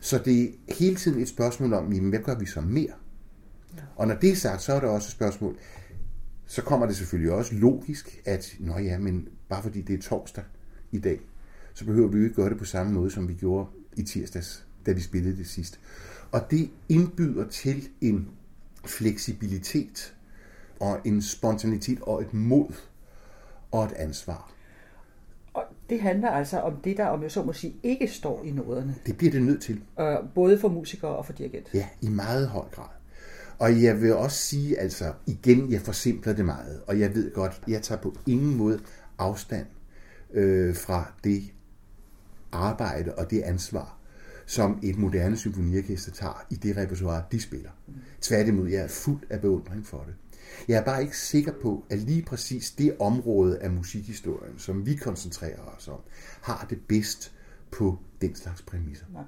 [0.00, 2.92] Så det er hele tiden et spørgsmål om, jamen, hvad gør vi så mere?
[3.96, 5.56] Og når det er sagt, så er der også et spørgsmål,
[6.46, 10.44] så kommer det selvfølgelig også logisk, at nå ja, men bare fordi det er torsdag
[10.92, 11.20] i dag,
[11.74, 14.66] så behøver vi jo ikke gøre det på samme måde, som vi gjorde i tirsdags,
[14.86, 15.80] da vi spillede det sidst.
[16.32, 18.28] Og det indbyder til en
[18.84, 20.14] fleksibilitet
[20.80, 22.74] og en spontanitet og et mod
[23.70, 24.52] og et ansvar.
[25.54, 28.50] Og det handler altså om det, der, om jeg så må sige, ikke står i
[28.50, 28.94] noderne.
[29.06, 29.82] Det bliver det nødt til.
[30.00, 31.74] Øh, både for musikere og for dirigent.
[31.74, 32.88] Ja, i meget høj grad.
[33.58, 37.62] Og jeg vil også sige, altså igen, jeg forsimpler det meget, og jeg ved godt,
[37.68, 38.80] jeg tager på ingen måde
[39.18, 39.66] afstand
[40.32, 41.42] øh, fra det
[42.52, 43.98] arbejde og det ansvar,
[44.46, 47.70] som et moderne symfoniorkester tager i det repertoire, de spiller.
[48.20, 50.14] Tværtimod, jeg er fuld af beundring for det.
[50.68, 54.94] Jeg er bare ikke sikker på, at lige præcis det område af musikhistorien, som vi
[54.94, 56.00] koncentrerer os om,
[56.42, 57.32] har det bedst
[57.70, 59.06] på den slags præmisser.
[59.12, 59.22] Nej.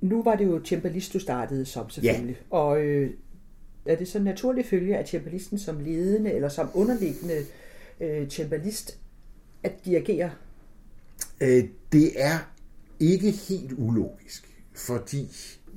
[0.00, 2.36] Nu var det jo cembalist, du startede som selvfølgelig.
[2.52, 2.56] Ja.
[2.56, 3.10] Og øh,
[3.86, 7.46] er det så naturligt følge, at cembalisten som ledende eller som underliggende
[8.00, 8.98] øh, cembalist
[9.62, 10.30] at dirigere?
[11.40, 12.38] Øh, det er
[13.00, 15.28] ikke helt ulogisk, fordi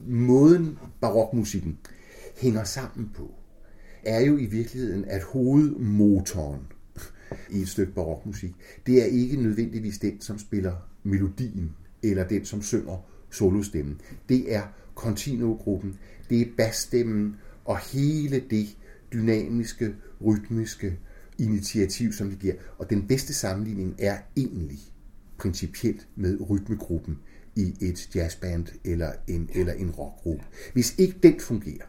[0.07, 1.79] måden barokmusikken
[2.37, 3.31] hænger sammen på,
[4.05, 6.61] er jo i virkeligheden, at hovedmotoren
[7.49, 11.71] i et stykke barokmusik, det er ikke nødvendigvis den, som spiller melodien,
[12.03, 14.01] eller den, som synger solostemmen.
[14.29, 14.63] Det er
[14.95, 17.35] continuo-gruppen, det er basstemmen
[17.65, 18.77] og hele det
[19.13, 20.99] dynamiske, rytmiske
[21.37, 22.53] initiativ, som det giver.
[22.77, 24.79] Og den bedste sammenligning er egentlig
[25.37, 27.19] principielt med rytmegruppen
[27.55, 30.43] i et jazzband eller en, eller en rockgruppe.
[30.73, 31.85] Hvis ikke den fungerer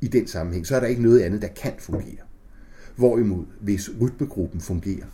[0.00, 2.18] i den sammenhæng, så er der ikke noget andet, der kan fungere.
[2.96, 5.06] Hvorimod, hvis rytmegruppen fungerer,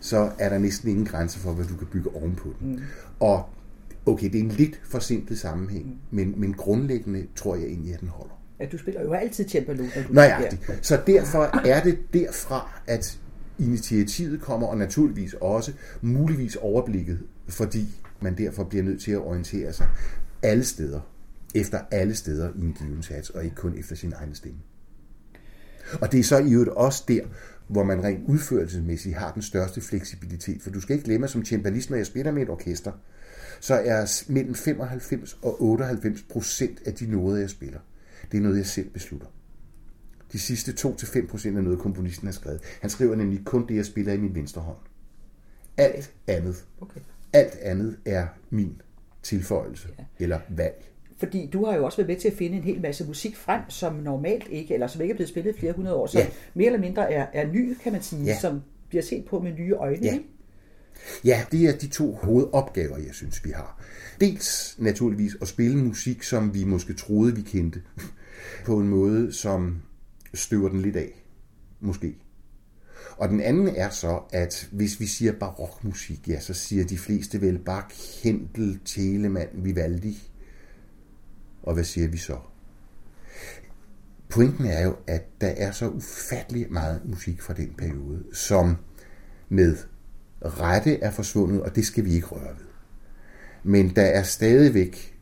[0.00, 2.72] så er der næsten ingen grænser for, hvad du kan bygge ovenpå den.
[2.72, 2.80] Mm.
[3.20, 3.44] Og
[4.06, 5.96] okay, det er en lidt forsimplet sammenhæng, mm.
[6.10, 8.42] men, men grundlæggende tror jeg egentlig, at den holder.
[8.60, 10.78] Ja, du spiller jo altid cembalo, Nøjagtigt.
[10.82, 13.18] Så derfor er det derfra, at
[13.58, 17.86] initiativet kommer, og naturligvis også muligvis overblikket, fordi
[18.20, 19.86] man derfor bliver nødt til at orientere sig
[20.42, 21.00] alle steder,
[21.54, 24.58] efter alle steder i en given sats, og ikke kun efter sin egen stemme.
[26.00, 27.20] Og det er så i øvrigt også der,
[27.68, 30.62] hvor man rent udførelsesmæssigt har den største fleksibilitet.
[30.62, 32.92] For du skal ikke glemme, som cembalist, når jeg spiller med et orkester,
[33.60, 37.80] så er mellem 95 og 98 procent af de noder, jeg spiller,
[38.32, 39.26] det er noget, jeg selv beslutter.
[40.32, 42.60] De sidste 2-5 procent er noget, komponisten har skrevet.
[42.80, 44.76] Han skriver nemlig kun det, jeg spiller i min venstre hånd.
[45.76, 47.00] Alt andet, okay.
[47.32, 48.82] alt andet er min
[49.22, 50.04] tilføjelse ja.
[50.18, 50.91] eller valg.
[51.22, 53.60] Fordi du har jo også været med til at finde en hel masse musik frem,
[53.68, 56.26] som normalt ikke, eller som ikke er blevet spillet flere hundrede år, som ja.
[56.54, 58.38] mere eller mindre er, er ny, kan man sige, ja.
[58.40, 60.06] som bliver set på med nye øjne.
[60.06, 60.18] Ja.
[61.24, 63.82] Ja, det er de to hovedopgaver, jeg synes, vi har.
[64.20, 67.82] Dels naturligvis at spille musik, som vi måske troede, vi kendte,
[68.66, 69.82] på en måde, som
[70.34, 71.24] støver den lidt af,
[71.80, 72.14] måske.
[73.16, 77.40] Og den anden er så, at hvis vi siger barokmusik, ja, så siger de fleste
[77.40, 80.31] vel Bach, Händel, Telemann, Vivaldi.
[81.62, 82.36] Og hvad siger vi så?
[84.28, 88.76] Pointen er jo, at der er så ufattelig meget musik fra den periode, som
[89.48, 89.76] med
[90.42, 92.66] rette er forsvundet, og det skal vi ikke røre ved.
[93.62, 95.12] Men der er stadigvæk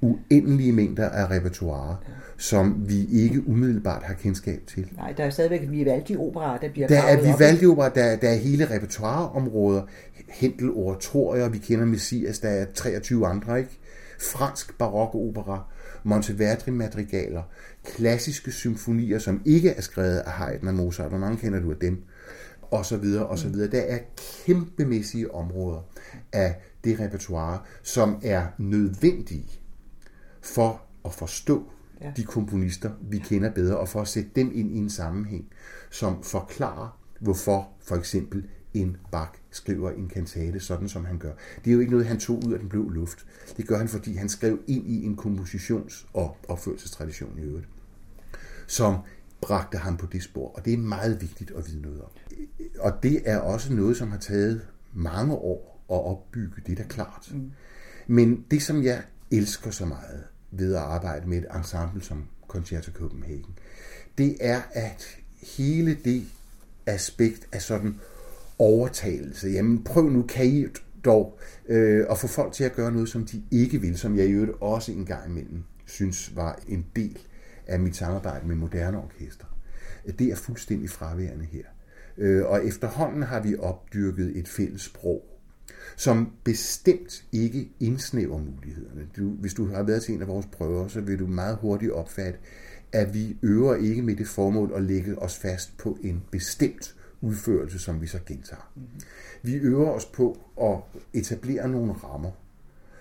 [0.00, 2.12] uendelige mængder af repertoire, ja.
[2.36, 4.88] som vi ikke umiddelbart har kendskab til.
[4.96, 9.82] Nej, der er stadigvæk Vivaldi-opera, der bliver Der er Vivaldi-opera, der, der er hele repertoireområder,
[10.28, 13.78] Händel oratorier, vi kender Messias, der er 23 andre, ikke?
[14.20, 15.64] Fransk barokopera,
[16.04, 17.42] Monteverdi-madrigaler,
[17.84, 21.76] klassiske symfonier, som ikke er skrevet af Haydn og Mozart, hvor mange kender du af
[21.76, 22.04] dem?
[22.70, 23.70] og så videre, og så videre.
[23.70, 25.80] Der er kæmpemæssige områder
[26.32, 29.60] af det repertoire, som er nødvendige
[30.42, 31.62] for at forstå
[32.00, 32.12] ja.
[32.16, 35.44] de komponister, vi kender bedre, og for at sætte dem ind i en sammenhæng,
[35.90, 38.46] som forklarer, hvorfor for eksempel
[38.80, 41.32] en Bach skriver en kantate, sådan som han gør.
[41.64, 43.26] Det er jo ikke noget, han tog ud af den blå luft.
[43.56, 47.68] Det gør han, fordi han skrev ind i en kompositions- og opførelsestradition i øvrigt,
[48.66, 48.96] som
[49.40, 52.10] bragte ham på det spor, og det er meget vigtigt at vide noget om.
[52.78, 56.88] Og det er også noget, som har taget mange år at opbygge, det er da
[56.88, 57.30] klart.
[57.34, 57.52] Mm.
[58.06, 62.92] Men det, som jeg elsker så meget ved at arbejde med et ensemble som Concerto
[62.92, 63.58] Copenhagen,
[64.18, 65.18] det er, at
[65.56, 66.26] hele det
[66.86, 68.00] aspekt af sådan
[68.58, 70.66] overtagelse, jamen prøv nu, kan I
[71.04, 74.26] dog øh, at få folk til at gøre noget, som de ikke vil, som jeg
[74.26, 77.18] i øvrigt også en gang imellem synes var en del
[77.66, 79.44] af mit samarbejde med moderne orkester.
[80.18, 81.64] Det er fuldstændig fraværende her.
[82.18, 85.38] Øh, og efterhånden har vi opdyrket et fælles sprog
[85.96, 89.06] som bestemt ikke indsnæver mulighederne.
[89.16, 91.92] Du, hvis du har været til en af vores prøver, så vil du meget hurtigt
[91.92, 92.38] opfatte,
[92.92, 97.78] at vi øver ikke med det formål at lægge os fast på en bestemt udførelse,
[97.78, 98.72] som vi så gentager.
[98.74, 99.00] Mm-hmm.
[99.42, 102.30] Vi øver os på at etablere nogle rammer,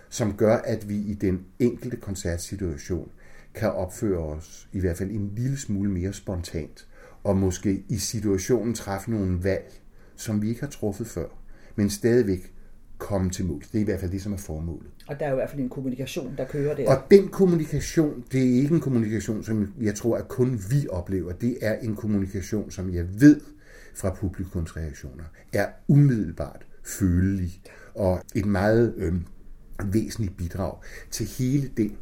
[0.10, 3.10] som gør, at vi i den enkelte koncertsituation
[3.54, 6.88] kan opføre os i hvert fald en lille smule mere spontant,
[7.24, 9.82] og måske i situationen træffe nogle valg,
[10.16, 11.28] som vi ikke har truffet før,
[11.76, 12.54] men stadigvæk
[12.98, 13.62] komme til mål.
[13.62, 14.88] Det er i hvert fald det, som er formålet.
[15.08, 16.90] Og der er jo i hvert fald en kommunikation, der kører der.
[16.90, 21.32] Og den kommunikation, det er ikke en kommunikation, som jeg tror, at kun vi oplever.
[21.32, 23.42] Det er en kommunikation, som jeg ved
[23.98, 27.62] fra publikumsreaktioner, er umiddelbart følelig
[27.96, 29.14] og et meget øh,
[29.86, 30.78] væsentligt bidrag
[31.12, 31.98] til hele den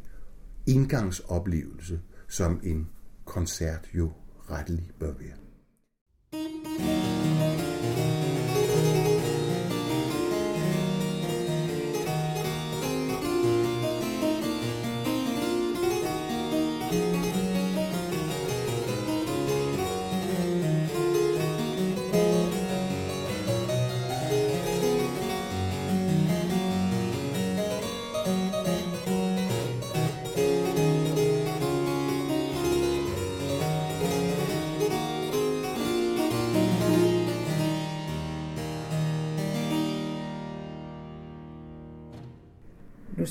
[0.68, 2.90] indgangsoplevelse, som en
[3.26, 4.12] koncert jo
[4.50, 5.38] rettelig bør være.
[6.90, 7.05] Nu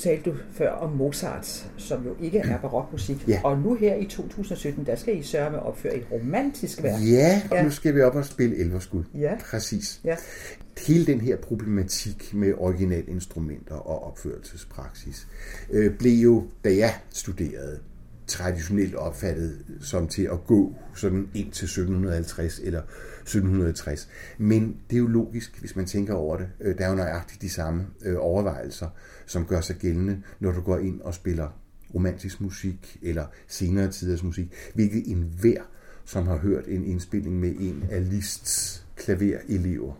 [0.05, 3.29] talte du før om Mozart, som jo ikke er barokmusik.
[3.29, 3.41] Ja.
[3.45, 7.01] Og nu her i 2017, der skal I sørge med at opføre et romantisk værk.
[7.11, 7.63] Ja, og ja.
[7.63, 9.05] nu skal vi op og spille Elverskud.
[9.15, 9.35] Ja.
[9.51, 10.01] Præcis.
[10.05, 10.17] Ja.
[10.87, 15.27] Hele den her problematik med originalinstrumenter og opførelsespraksis
[15.71, 17.79] øh, blev jo, da jeg studerede,
[18.27, 22.83] traditionelt opfattet som til at gå sådan ind til 1750 eller
[23.25, 24.09] 1760.
[24.39, 26.49] Men det er jo logisk, hvis man tænker over det.
[26.61, 28.89] Øh, der er jo nøjagtigt de samme øh, overvejelser,
[29.27, 31.61] som gør sig gældende, når du går ind og spiller
[31.95, 35.63] romantisk musik eller senere tiders musik, hvilket enhver,
[36.05, 39.95] som har hørt en indspilning med en af Liszt's klaverelever,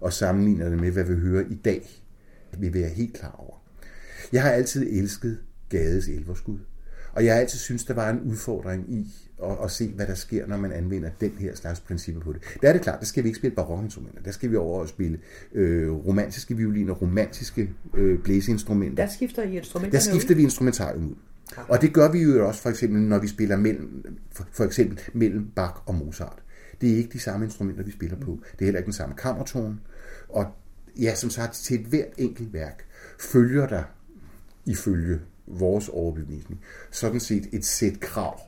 [0.00, 2.04] og sammenligner det med, hvad vi hører i dag,
[2.58, 3.62] vil være helt klar over.
[4.32, 5.38] Jeg har altid elsket
[5.68, 6.58] Gades elverskud.
[7.12, 10.14] Og jeg har altid synes, der var en udfordring i at, at se, hvad der
[10.14, 12.42] sker, når man anvender den her slags principper på det.
[12.62, 14.22] Der er det klart, der skal vi ikke spille barokinstrumenter.
[14.22, 15.18] Der skal vi over og spille
[15.54, 19.04] øh, romantiske violiner, romantiske øh, blæseinstrumenter.
[19.06, 20.36] Der skifter I instrumenterne Der skifter ud.
[20.36, 21.14] vi instrumentarium ud.
[21.68, 25.00] Og det gør vi jo også for eksempel, når vi spiller mellem, for, for eksempel
[25.12, 26.42] mellem Bach og Mozart.
[26.80, 28.38] Det er ikke de samme instrumenter, vi spiller på.
[28.52, 29.78] Det er heller ikke den samme kammertone.
[30.28, 30.46] Og
[31.00, 32.84] ja, som sagt, til et hvert enkelt værk
[33.18, 33.82] følger der
[34.66, 36.60] ifølge vores overbevisning,
[36.90, 38.40] sådan set et sæt krav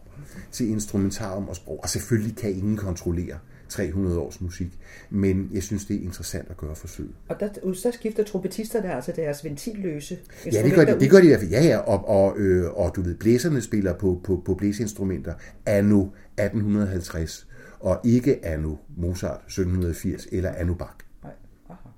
[0.53, 1.81] til instrumentarium og sprog.
[1.83, 3.39] Og selvfølgelig kan ingen kontrollere
[3.73, 4.79] 300 års musik,
[5.11, 7.11] men jeg synes, det er interessant at gøre forsøg.
[7.29, 7.49] Og der,
[7.83, 10.19] der skifter trompetisterne altså deres ventilløse
[10.53, 11.51] Ja, det gør de, det gør de i hvert fald.
[11.51, 15.35] Ja, ja, og, og, øh, og du ved, blæserne spiller på, på, på blæseinstrumenter
[15.67, 17.49] anno 1850,
[17.81, 20.93] og ikke anno Mozart 1780 eller anno Bach.
[21.23, 21.33] Nej,
[21.69, 21.89] aha.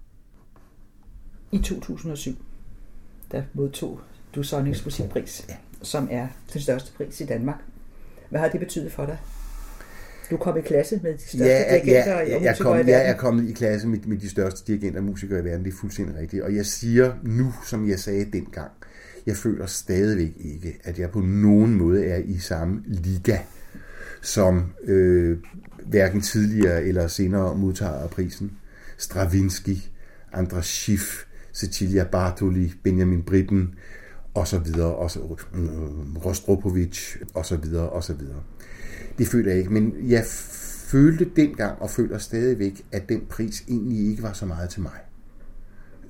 [1.52, 2.34] I 2007,
[3.32, 4.00] der modtog
[4.34, 5.56] du Sonnings Musikpris, ja.
[5.82, 7.58] som er den største pris i Danmark.
[8.30, 9.18] Hvad har det betydet for dig?
[10.30, 12.88] Du kom i klasse med de største ja, dirigenter ja, og jeg kom, i verden.
[12.88, 15.72] Jeg er kommet i klasse med, med de største dirigenter og musikere i verden, det
[15.72, 16.42] er fuldstændig rigtigt.
[16.42, 18.70] Og jeg siger nu, som jeg sagde dengang,
[19.26, 23.38] jeg føler stadigvæk ikke, at jeg på nogen måde er i samme liga
[24.24, 25.38] som øh,
[25.86, 28.52] hverken tidligere eller senere modtager af prisen.
[28.98, 29.76] Stravinsky,
[30.32, 33.74] Andras Schiff, Cecilia Bartoli, Benjamin Britten,
[34.34, 38.42] og så videre, og så, mm, øh, Rostropovich, og så videre, og så videre.
[39.18, 40.24] Det føler jeg ikke, men jeg
[40.86, 45.00] følte dengang, og føler stadigvæk, at den pris egentlig ikke var så meget til mig,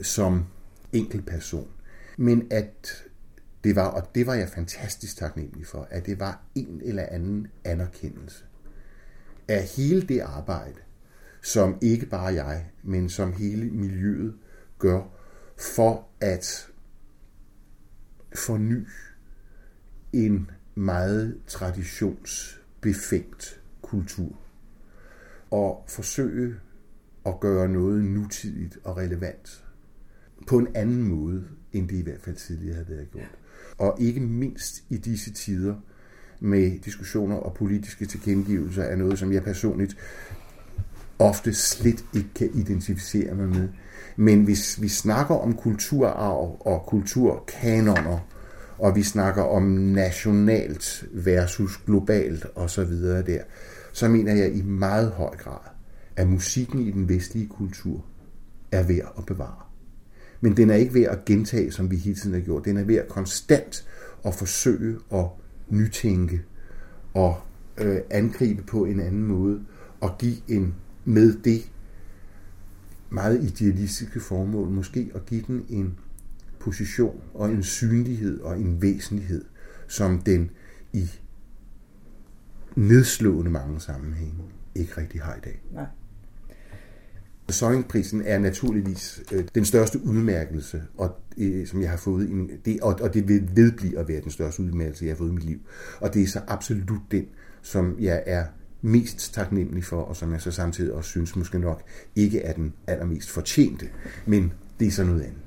[0.03, 0.45] som
[0.93, 1.69] enkel person.
[2.17, 3.05] Men at
[3.65, 7.47] det var, og det var jeg fantastisk taknemmelig for, at det var en eller anden
[7.65, 8.45] anerkendelse
[9.49, 10.81] af hele det arbejde,
[11.43, 14.35] som ikke bare jeg, men som hele miljøet
[14.79, 15.03] gør
[15.59, 16.69] for at
[18.35, 18.87] forny
[20.13, 24.39] en meget traditionsbefængt kultur
[25.51, 26.55] og forsøge
[27.27, 29.65] at gøre noget nutidigt og relevant
[30.47, 33.39] på en anden måde, end det i hvert fald tidligere havde været gjort.
[33.79, 35.75] Og ikke mindst i disse tider
[36.41, 39.97] med diskussioner og politiske tilkendegivelser er noget, som jeg personligt
[41.19, 43.69] ofte slet ikke kan identificere mig med.
[44.17, 48.19] Men hvis vi snakker om kulturarv og kulturkanoner,
[48.79, 52.93] og vi snakker om nationalt versus globalt osv.
[53.03, 53.43] der,
[53.93, 55.71] så mener jeg i meget høj grad,
[56.17, 58.05] at musikken i den vestlige kultur
[58.73, 59.65] er værd at bevare.
[60.41, 62.65] Men den er ikke ved at gentage, som vi hele tiden har gjort.
[62.65, 63.87] Den er ved at konstant
[64.25, 65.27] at forsøge at
[65.69, 66.43] nytænke
[67.15, 67.37] og
[67.79, 69.61] øh, angribe på en anden måde
[70.01, 71.71] og give en med det
[73.15, 75.99] meget idealistiske formål, måske at give den en
[76.61, 79.45] position og en synlighed og en væsentlighed,
[79.89, 80.51] som den
[80.93, 81.11] i
[82.75, 84.45] nedslående mange sammenhænge
[84.75, 85.63] ikke rigtig har i dag.
[85.73, 85.87] Nej.
[87.49, 92.81] Søjningprisen er naturligvis øh, den største udmærkelse, og, øh, som jeg har fået, i, det,
[92.81, 95.45] og, og det vil vedblive at være den største udmærkelse, jeg har fået i mit
[95.45, 95.59] liv.
[96.01, 97.27] Og det er så absolut den,
[97.63, 98.45] som jeg er
[98.85, 101.83] mest taknemmelig for, og som jeg så samtidig også synes måske nok
[102.17, 103.87] ikke er den allermest fortjente,
[104.27, 105.39] men det er så noget andet.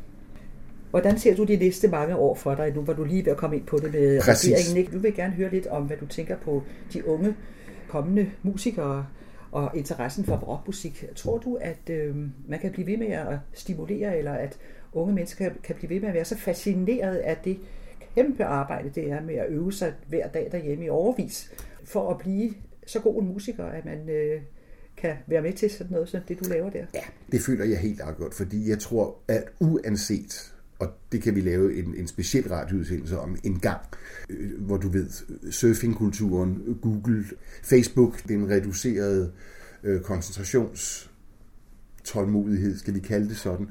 [0.90, 2.76] Hvordan ser du de næste mange år for dig?
[2.76, 4.52] Nu var du lige ved at komme ind på det med Præcis.
[4.52, 4.78] regeringen.
[4.78, 4.92] Ikke?
[4.92, 6.64] Du vil gerne høre lidt om, hvad du tænker på
[6.94, 7.36] de unge
[7.88, 9.06] kommende musikere
[9.52, 11.06] og interessen for rockmusik.
[11.16, 12.16] Tror du, at øh,
[12.48, 14.58] man kan blive ved med at stimulere, eller at
[14.94, 17.60] unge mennesker kan blive ved med at være så fascineret af det
[18.16, 21.52] kæmpe arbejde, det er med at øve sig hver dag derhjemme i overvis,
[21.84, 22.54] for at blive
[22.88, 24.42] så god en musiker, at man øh,
[24.98, 26.86] kan være med til sådan noget som det, du laver der?
[26.94, 31.42] Ja, det føler jeg helt afgjort, fordi jeg tror, at uanset, og det kan vi
[31.42, 33.82] lave en, en speciel radioudsendelse om en gang,
[34.30, 35.10] øh, hvor du ved,
[35.52, 37.26] surfingkulturen, Google,
[37.64, 39.32] Facebook, den reducerede
[39.84, 41.10] øh, koncentrations
[42.08, 43.68] tålmodighed, skal vi kalde det sådan,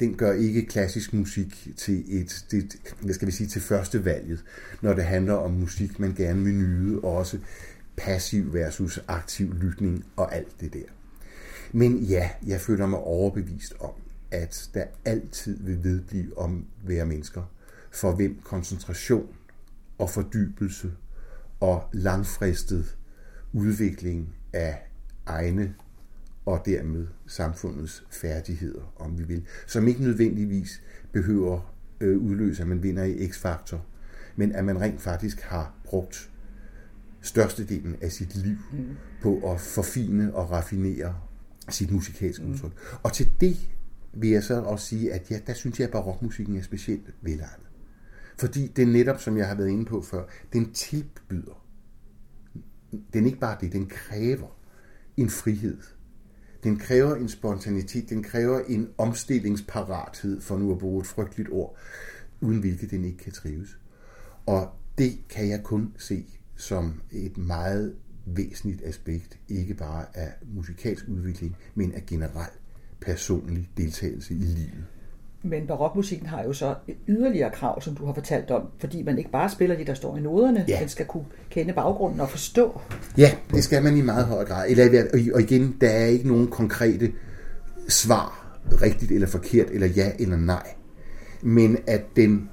[0.00, 4.44] den gør ikke klassisk musik til et, det, hvad skal vi sige, til første valget,
[4.82, 7.38] når det handler om musik, man gerne vil nyde, og også
[7.96, 10.84] passiv versus aktiv lytning og alt det der.
[11.72, 13.92] Men ja, jeg føler mig overbevist om,
[14.30, 17.42] at der altid vil vedblive om være mennesker,
[17.90, 19.28] for hvem koncentration
[19.98, 20.92] og fordybelse
[21.60, 22.96] og langfristet
[23.52, 24.78] udvikling af
[25.26, 25.74] egne
[26.46, 30.82] og dermed samfundets færdigheder, om vi vil, som ikke nødvendigvis
[31.12, 33.84] behøver øh, udløse, at man vinder i X-faktor,
[34.36, 36.31] men at man rent faktisk har brugt
[37.22, 38.96] størstedelen af sit liv mm.
[39.22, 41.14] på at forfine og raffinere
[41.68, 42.52] sit musikalske mm.
[42.52, 42.72] udtryk.
[43.02, 43.56] Og til det
[44.12, 47.66] vil jeg så også sige, at ja, der synes jeg, at barokmusikken er specielt velegnet.
[48.38, 51.66] Fordi det er netop, som jeg har været inde på før, den tilbyder.
[53.12, 54.58] Den ikke bare det, den kræver
[55.16, 55.78] en frihed.
[56.64, 61.76] Den kræver en spontanitet, den kræver en omstillingsparathed, for nu at bruge et frygteligt ord,
[62.40, 63.78] uden hvilket den ikke kan trives.
[64.46, 66.26] Og det kan jeg kun se
[66.62, 67.92] som et meget
[68.26, 72.50] væsentligt aspekt, ikke bare af musikalsk udvikling, men af generel
[73.00, 74.84] personlig deltagelse i livet.
[75.42, 79.18] Men barokmusikken har jo så et yderligere krav, som du har fortalt om, fordi man
[79.18, 80.80] ikke bare spiller det, der står i noderne, Ja.
[80.80, 82.80] man skal kunne kende baggrunden og forstå.
[83.18, 84.70] Ja, det skal man i meget høj grad.
[84.70, 85.04] Eller,
[85.34, 87.12] og igen, der er ikke nogen konkrete
[87.88, 90.74] svar, rigtigt eller forkert, eller ja eller nej.
[91.42, 92.50] Men at den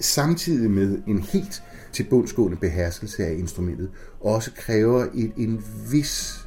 [0.00, 1.62] samtidig med en helt
[1.96, 3.90] tilbundsgående beherskelse af instrumentet,
[4.20, 6.46] også kræver et, en vis,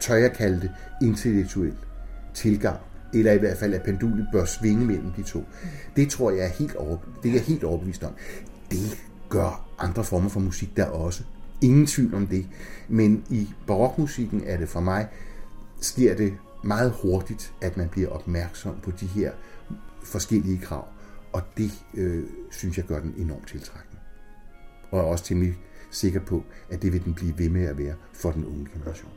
[0.00, 0.70] tør jeg kalde det,
[1.02, 1.74] intellektuel
[2.34, 2.80] tilgang,
[3.14, 5.44] eller i hvert fald at pendulet bør svinge mellem de to.
[5.96, 8.12] Det tror jeg er helt, over, det er jeg helt overbevist om.
[8.70, 11.22] Det gør andre former for musik der også.
[11.62, 12.46] Ingen tvivl om det.
[12.88, 15.08] Men i barokmusikken er det for mig,
[15.80, 19.32] sker det meget hurtigt, at man bliver opmærksom på de her
[20.04, 20.84] forskellige krav.
[21.32, 23.85] Og det øh, synes jeg gør den enormt tiltrækkende.
[24.96, 25.58] Og er også temmelig
[25.90, 29.10] sikker på, at det vil den blive ved med at være for den unge generation.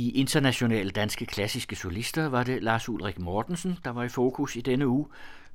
[0.00, 4.60] I internationale danske klassiske solister var det Lars Ulrik Mortensen, der var i fokus i
[4.60, 5.06] denne uge.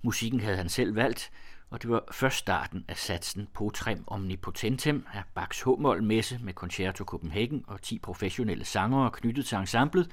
[0.02, 1.32] Musikken havde han selv valgt,
[1.70, 5.68] og det var først starten af satsen Potrem Omnipotentem af Bachs h
[6.04, 10.12] messe med Concerto Copenhagen og 10 professionelle sangere knyttet til ensemblet.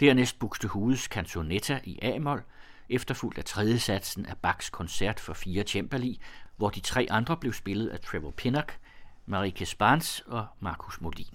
[0.00, 2.42] Dernæst Buxtehudes Canzonetta i A-mol,
[2.88, 6.20] efterfulgt af tredje satsen af Bachs koncert for fire cembali,
[6.56, 8.78] hvor de tre andre blev spillet af Trevor Pinnock,
[9.26, 11.26] Marike Spans og Markus Molin.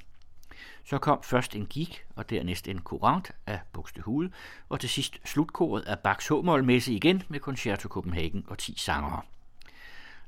[0.85, 4.31] Så kom først en gik, og dernæst en courant af Buxtehude,
[4.69, 9.21] og til sidst slutkoret af Bachs H-målmesse igen med Concerto Copenhagen og 10 sangere.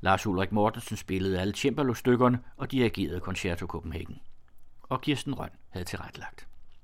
[0.01, 4.19] Lars Ulrik Mortensen spillede alle cembalo-stykkerne og dirigerede Concerto Copenhagen.
[4.83, 6.47] Og Kirsten Røn havde tilrettelagt.